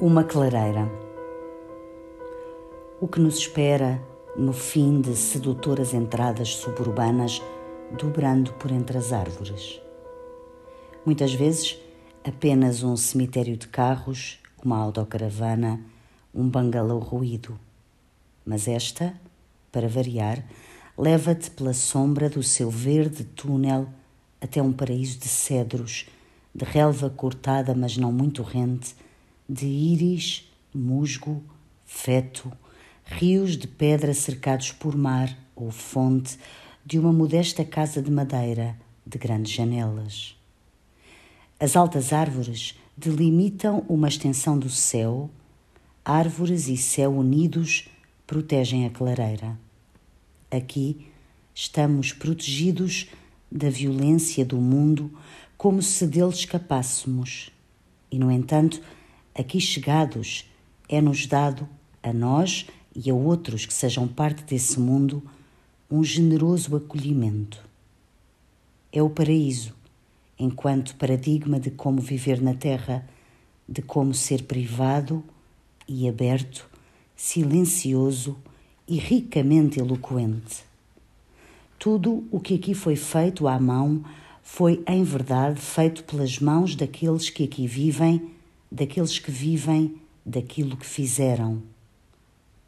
[0.00, 0.88] Uma clareira.
[3.00, 4.00] O que nos espera
[4.36, 7.42] no fim de sedutoras entradas suburbanas
[7.98, 9.80] dobrando por entre as árvores.
[11.04, 11.80] Muitas vezes
[12.22, 15.80] apenas um cemitério de carros, uma autocaravana,
[16.32, 17.58] um bangalô ruído.
[18.46, 19.20] Mas esta,
[19.72, 20.44] para variar,
[20.96, 23.88] leva-te pela sombra do seu verde túnel
[24.40, 26.06] até um paraíso de cedros,
[26.54, 28.94] de relva cortada mas não muito rente,
[29.48, 31.42] de íris, musgo,
[31.86, 32.52] feto,
[33.04, 36.38] rios de pedra cercados por mar ou fonte
[36.84, 38.76] de uma modesta casa de madeira
[39.06, 40.36] de grandes janelas.
[41.58, 45.30] As altas árvores delimitam uma extensão do céu,
[46.04, 47.88] árvores e céu unidos
[48.26, 49.58] protegem a clareira.
[50.50, 51.06] Aqui
[51.54, 53.08] estamos protegidos
[53.50, 55.10] da violência do mundo
[55.56, 57.50] como se dele escapássemos.
[58.10, 58.80] E, no entanto,
[59.38, 60.50] aqui chegados,
[60.88, 61.68] é-nos dado,
[62.02, 65.22] a nós e a outros que sejam parte desse mundo,
[65.88, 67.64] um generoso acolhimento.
[68.92, 69.74] É o paraíso,
[70.38, 73.08] enquanto paradigma de como viver na Terra,
[73.68, 75.22] de como ser privado
[75.86, 76.68] e aberto,
[77.14, 78.36] silencioso
[78.86, 80.64] e ricamente eloquente.
[81.78, 84.02] Tudo o que aqui foi feito à mão
[84.42, 88.37] foi, em verdade, feito pelas mãos daqueles que aqui vivem
[88.70, 91.62] daqueles que vivem daquilo que fizeram.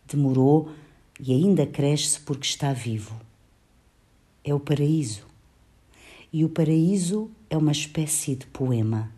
[0.07, 0.71] Demorou
[1.19, 3.15] e ainda cresce porque está vivo.
[4.43, 5.27] É o paraíso.
[6.33, 9.13] E o paraíso é uma espécie de poema.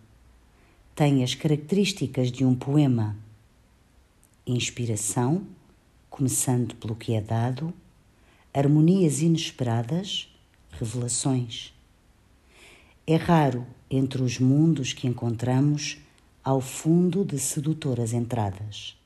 [0.94, 3.17] Tem as características de um poema:
[4.46, 5.46] inspiração,
[6.11, 7.72] começando pelo que é dado,
[8.52, 10.28] harmonias inesperadas,
[10.72, 11.72] revelações.
[13.06, 15.98] É raro entre os mundos que encontramos
[16.45, 18.97] ao fundo de sedutoras entradas.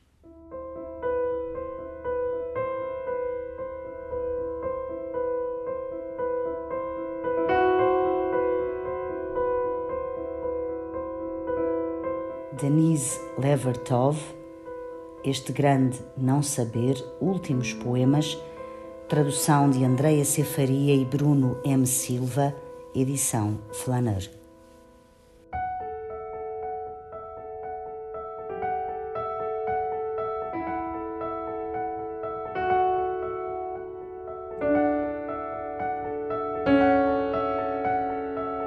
[12.59, 14.19] Denise Levertov,
[15.23, 18.39] este grande não saber, últimos poemas,
[19.09, 21.87] tradução de Andreia Cefaria e Bruno M.
[21.87, 22.57] Silva,
[22.95, 24.46] edição Flaner.